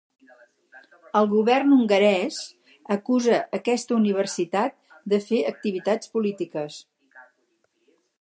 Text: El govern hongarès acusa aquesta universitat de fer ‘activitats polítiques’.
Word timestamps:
El 1.19 1.27
govern 1.33 1.75
hongarès 1.75 2.39
acusa 2.95 3.37
aquesta 3.57 3.95
universitat 3.97 4.77
de 5.13 5.21
fer 5.27 5.43
‘activitats 5.51 6.11
polítiques’. 6.17 6.79